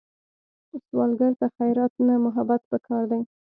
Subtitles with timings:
[0.87, 3.21] سوالګر ته خیرات نه، محبت پکار دی